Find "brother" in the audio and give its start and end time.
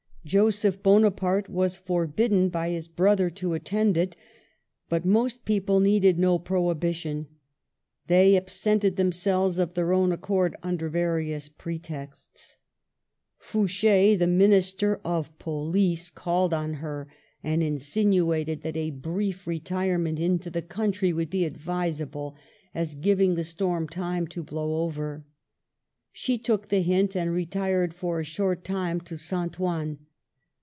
2.87-3.31